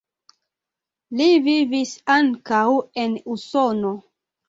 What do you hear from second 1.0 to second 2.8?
Li vivis ankaŭ